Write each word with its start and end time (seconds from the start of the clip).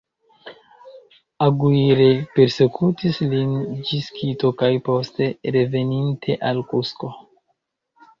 Aguirre 1.47 2.07
persekutis 2.37 3.19
lin 3.33 3.51
ĝis 3.89 4.07
Kito 4.21 4.51
kaj 4.63 4.71
poste, 4.87 5.29
reveninte, 5.59 6.39
al 6.53 6.63
Kusko. 6.73 7.11